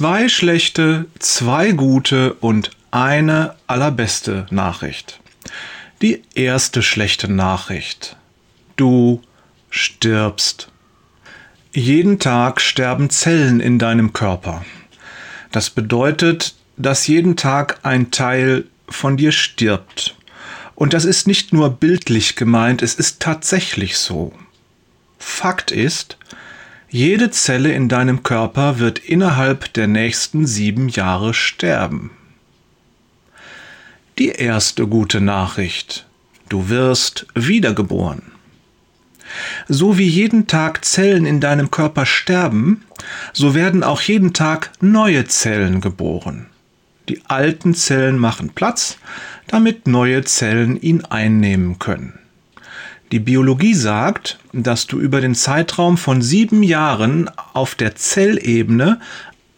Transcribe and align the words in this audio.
zwei 0.00 0.30
schlechte, 0.30 1.04
zwei 1.18 1.72
gute 1.72 2.32
und 2.32 2.70
eine 2.90 3.56
allerbeste 3.66 4.46
Nachricht. 4.48 5.20
Die 6.00 6.22
erste 6.34 6.82
schlechte 6.82 7.30
Nachricht. 7.30 8.16
Du 8.76 9.20
stirbst. 9.68 10.68
Jeden 11.74 12.18
Tag 12.18 12.62
sterben 12.62 13.10
Zellen 13.10 13.60
in 13.60 13.78
deinem 13.78 14.14
Körper. 14.14 14.64
Das 15.52 15.68
bedeutet, 15.68 16.54
dass 16.78 17.06
jeden 17.06 17.36
Tag 17.36 17.80
ein 17.82 18.10
Teil 18.10 18.64
von 18.88 19.18
dir 19.18 19.32
stirbt. 19.32 20.16
Und 20.76 20.94
das 20.94 21.04
ist 21.04 21.26
nicht 21.26 21.52
nur 21.52 21.68
bildlich 21.68 22.36
gemeint, 22.36 22.80
es 22.80 22.94
ist 22.94 23.20
tatsächlich 23.20 23.98
so. 23.98 24.32
Fakt 25.18 25.70
ist, 25.70 26.16
jede 26.90 27.30
Zelle 27.30 27.72
in 27.72 27.88
deinem 27.88 28.22
Körper 28.24 28.80
wird 28.80 28.98
innerhalb 28.98 29.72
der 29.74 29.86
nächsten 29.86 30.46
sieben 30.46 30.88
Jahre 30.88 31.34
sterben. 31.34 32.10
Die 34.18 34.30
erste 34.30 34.86
gute 34.86 35.20
Nachricht. 35.20 36.06
Du 36.48 36.68
wirst 36.68 37.26
wiedergeboren. 37.34 38.22
So 39.68 39.98
wie 39.98 40.08
jeden 40.08 40.48
Tag 40.48 40.84
Zellen 40.84 41.26
in 41.26 41.38
deinem 41.38 41.70
Körper 41.70 42.04
sterben, 42.06 42.82
so 43.32 43.54
werden 43.54 43.84
auch 43.84 44.02
jeden 44.02 44.32
Tag 44.32 44.72
neue 44.80 45.26
Zellen 45.26 45.80
geboren. 45.80 46.46
Die 47.08 47.22
alten 47.26 47.74
Zellen 47.74 48.18
machen 48.18 48.50
Platz, 48.50 48.98
damit 49.46 49.86
neue 49.86 50.24
Zellen 50.24 50.80
ihn 50.80 51.04
einnehmen 51.04 51.78
können. 51.78 52.18
Die 53.12 53.18
Biologie 53.18 53.74
sagt, 53.74 54.38
dass 54.52 54.86
du 54.86 55.00
über 55.00 55.20
den 55.20 55.34
Zeitraum 55.34 55.98
von 55.98 56.22
sieben 56.22 56.62
Jahren 56.62 57.28
auf 57.52 57.74
der 57.74 57.96
Zellebene 57.96 59.00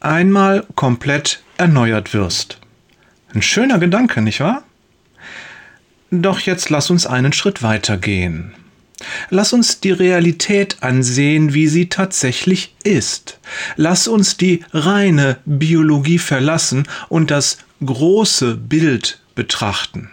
einmal 0.00 0.64
komplett 0.74 1.42
erneuert 1.58 2.14
wirst. 2.14 2.58
Ein 3.34 3.42
schöner 3.42 3.78
Gedanke, 3.78 4.22
nicht 4.22 4.40
wahr? 4.40 4.62
Doch 6.10 6.40
jetzt 6.40 6.70
lass 6.70 6.88
uns 6.88 7.06
einen 7.06 7.34
Schritt 7.34 7.62
weiter 7.62 7.98
gehen. 7.98 8.54
Lass 9.28 9.52
uns 9.52 9.80
die 9.80 9.90
Realität 9.90 10.82
ansehen, 10.82 11.52
wie 11.52 11.66
sie 11.66 11.88
tatsächlich 11.88 12.74
ist. 12.84 13.38
Lass 13.76 14.08
uns 14.08 14.36
die 14.36 14.64
reine 14.72 15.38
Biologie 15.44 16.18
verlassen 16.18 16.86
und 17.08 17.30
das 17.30 17.58
große 17.84 18.56
Bild 18.56 19.20
betrachten. 19.34 20.10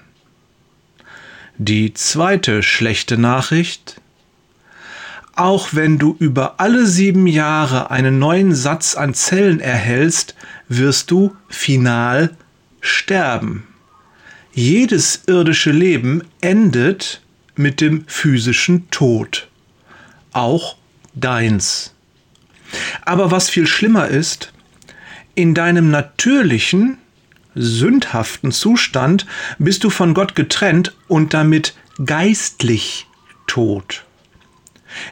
Die 1.62 1.94
zweite 1.94 2.64
schlechte 2.64 3.18
Nachricht. 3.18 4.00
Auch 5.36 5.74
wenn 5.74 5.98
du 6.00 6.16
über 6.18 6.62
alle 6.62 6.88
sieben 6.88 7.28
Jahre 7.28 7.92
einen 7.92 8.18
neuen 8.18 8.56
Satz 8.56 8.96
an 8.96 9.14
Zellen 9.14 9.60
erhältst, 9.60 10.36
wirst 10.70 11.12
du 11.12 11.36
final 11.50 12.34
sterben. 12.80 13.68
Jedes 14.54 15.24
irdische 15.28 15.72
Leben 15.72 16.24
endet 16.40 17.22
mit 17.58 17.82
dem 17.82 18.06
physischen 18.08 18.90
Tod. 18.90 19.50
Auch 20.32 20.78
deins. 21.14 21.94
Aber 23.02 23.32
was 23.32 23.50
viel 23.50 23.68
schlimmer 23.68 24.08
ist, 24.08 24.54
in 25.36 25.54
deinem 25.54 25.92
natürlichen, 25.92 27.00
sündhaften 27.56 28.52
Zustand 28.52 29.26
bist 29.58 29.84
du 29.84 29.90
von 29.90 30.14
Gott 30.14 30.36
getrennt 30.36 30.96
und 31.08 31.34
damit 31.34 31.76
geistlich 32.06 33.08
tot. 33.48 34.06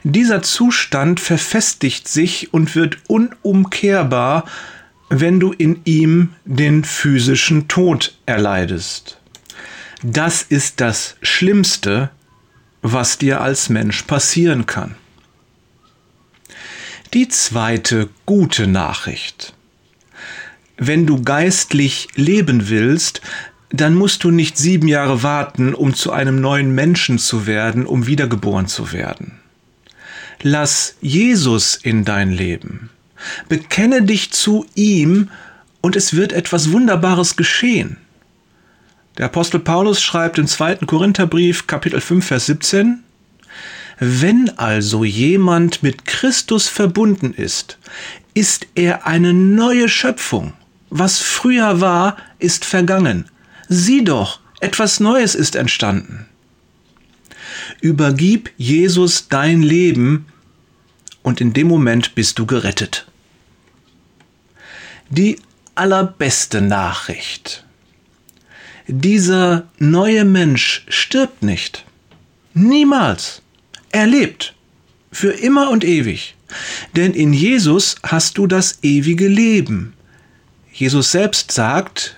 Dieser 0.04 0.42
Zustand 0.42 1.20
verfestigt 1.20 2.08
sich 2.08 2.54
und 2.54 2.76
wird 2.76 2.98
unumkehrbar, 3.08 4.46
wenn 5.10 5.40
du 5.40 5.54
in 5.54 5.82
ihm 5.86 6.34
den 6.46 6.84
physischen 6.84 7.68
Tod 7.68 8.18
erleidest. 8.26 9.20
Das 10.03 10.42
ist 10.42 10.81
das 10.81 11.16
Schlimmste, 11.22 12.09
was 12.81 13.18
dir 13.18 13.42
als 13.42 13.70
Mensch 13.70 14.03
passieren 14.03 14.66
kann. 14.66 14.96
Die 17.14 17.30
zweite 17.30 18.09
gute 18.26 18.68
Nachricht. 18.68 19.53
Wenn 20.78 21.06
du 21.08 21.22
geistlich 21.24 22.08
leben 22.16 22.70
willst, 22.70 23.22
dann 23.70 23.96
musst 23.96 24.24
du 24.24 24.32
nicht 24.32 24.58
sieben 24.58 24.88
Jahre 24.88 25.24
warten, 25.24 25.74
um 25.74 25.94
zu 25.94 26.12
einem 26.12 26.40
neuen 26.40 26.74
Menschen 26.74 27.20
zu 27.20 27.48
werden, 27.48 27.86
um 27.86 28.08
wiedergeboren 28.08 28.68
zu 28.68 28.92
werden. 28.94 29.40
Lass 30.42 30.96
Jesus 31.02 31.76
in 31.76 32.06
dein 32.06 32.32
Leben. 32.32 32.90
Bekenne 33.50 34.04
dich 34.04 34.32
zu 34.32 34.66
ihm 34.76 35.30
und 35.82 35.96
es 35.96 36.16
wird 36.16 36.32
etwas 36.32 36.72
Wunderbares 36.72 37.36
geschehen. 37.36 37.98
Der 39.18 39.26
Apostel 39.26 39.59
Paulus 39.59 40.02
schreibt 40.02 40.38
im 40.38 40.46
zweiten 40.46 40.86
Korintherbrief 40.86 41.66
Kapitel 41.66 42.00
5 42.00 42.26
Vers 42.26 42.46
17, 42.46 43.04
Wenn 44.00 44.56
also 44.59 45.04
jemand 45.04 45.82
mit 45.82 46.06
Christus 46.06 46.68
verbunden 46.68 47.34
ist, 47.34 47.80
ist 48.36 48.68
er 48.76 49.08
eine 49.08 49.34
neue 49.34 49.90
Schöpfung. 49.90 50.54
Was 50.90 51.20
früher 51.20 51.81
war, 51.81 52.18
ist 52.40 52.66
vergangen. 52.66 53.30
Sieh 53.68 54.03
doch, 54.03 54.40
etwas 54.59 55.00
Neues 55.00 55.36
ist 55.36 55.56
entstanden. 55.56 56.25
Übergib 57.81 58.52
Jesus 58.58 59.28
dein 59.28 59.62
Leben 59.62 60.28
und 61.22 61.42
in 61.42 61.53
dem 61.53 61.68
Moment 61.68 62.16
bist 62.16 62.40
du 62.40 62.46
gerettet. 62.46 63.06
Die 65.09 65.40
allerbeste 65.76 66.62
Nachricht. 66.62 67.66
Dieser 68.88 69.68
neue 69.80 70.24
Mensch 70.24 70.86
stirbt 70.88 71.44
nicht. 71.44 71.86
Niemals. 72.53 73.42
Er 73.92 74.08
lebt. 74.08 74.56
Für 75.12 75.31
immer 75.31 75.70
und 75.70 75.84
ewig. 75.84 76.36
Denn 76.96 77.14
in 77.14 77.34
Jesus 77.34 77.97
hast 78.03 78.38
du 78.38 78.47
das 78.47 78.80
ewige 78.81 79.28
Leben. 79.28 79.94
Jesus 80.78 81.12
selbst 81.12 81.52
sagt, 81.52 82.18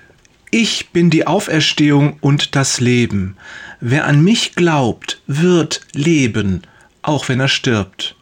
ich 0.52 0.90
bin 0.90 1.10
die 1.10 1.26
Auferstehung 1.26 2.18
und 2.20 2.58
das 2.58 2.82
Leben. 2.82 3.38
Wer 3.80 4.04
an 4.04 4.22
mich 4.22 4.54
glaubt, 4.54 5.22
wird 5.28 5.80
leben, 5.94 6.64
auch 7.02 7.30
wenn 7.30 7.40
er 7.40 7.48
stirbt. 7.48 8.18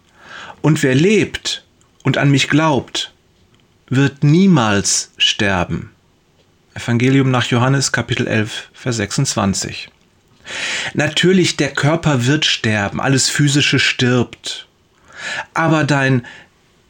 Und 0.62 0.84
wer 0.84 0.94
lebt 0.94 1.66
und 2.04 2.20
an 2.20 2.30
mich 2.30 2.50
glaubt, 2.50 3.12
wird 3.90 4.24
niemals 4.24 5.12
sterben. 5.18 5.90
Evangelium 6.76 7.32
nach 7.32 7.48
Johannes 7.48 7.92
Kapitel 7.92 8.28
11, 8.28 8.70
Vers 8.74 8.98
26. 8.98 9.90
Natürlich, 10.94 11.58
der 11.58 11.74
Körper 11.74 12.28
wird 12.28 12.46
sterben, 12.46 13.02
alles 13.02 13.28
Physische 13.28 13.80
stirbt. 13.80 14.68
Aber 15.56 15.84
dein 15.84 16.28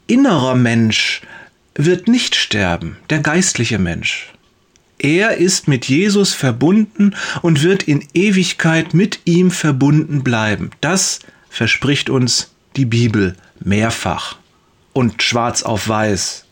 innerer 0.06 0.56
Mensch 0.56 1.22
wird 1.78 2.08
nicht 2.08 2.36
sterben, 2.36 2.98
der 3.10 3.20
geistliche 3.20 3.80
Mensch. 3.80 4.34
Er 5.00 5.38
ist 5.38 5.68
mit 5.68 5.86
Jesus 5.86 6.34
verbunden 6.34 7.16
und 7.44 7.62
wird 7.62 7.84
in 7.84 8.04
Ewigkeit 8.14 8.96
mit 8.96 9.20
ihm 9.26 9.52
verbunden 9.52 10.24
bleiben. 10.24 10.72
Das 10.82 11.20
verspricht 11.50 12.10
uns 12.10 12.52
die 12.76 12.86
Bibel 12.86 13.36
mehrfach 13.60 14.38
und 14.94 15.22
schwarz 15.22 15.62
auf 15.62 15.88
weiß. 15.88 16.46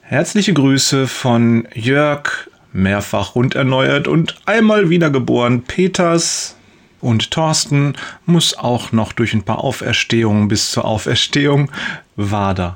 Herzliche 0.00 0.52
Grüße 0.52 1.06
von 1.06 1.68
Jörg, 1.74 2.48
mehrfach 2.72 3.36
runderneuert 3.36 4.08
und 4.08 4.36
einmal 4.44 4.90
wiedergeboren 4.90 5.62
Peters 5.62 6.56
und 7.02 7.30
Thorsten 7.30 7.94
muss 8.24 8.56
auch 8.56 8.92
noch 8.92 9.12
durch 9.12 9.34
ein 9.34 9.42
paar 9.42 9.62
Auferstehungen 9.62 10.48
bis 10.48 10.70
zur 10.70 10.84
Auferstehung. 10.86 11.70
Wader. 12.16 12.74